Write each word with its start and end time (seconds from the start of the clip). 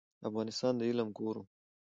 افغانستان 0.29 0.73
د 0.77 0.81
علم 0.89 1.09
کور 1.17 1.35
و. 1.39 1.43